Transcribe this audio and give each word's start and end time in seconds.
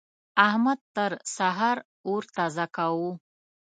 احمد 0.47 0.79
تر 0.95 1.11
سهار 1.35 1.77
اور 2.07 2.23
تازه 2.35 2.65
کاوو. 2.75 3.11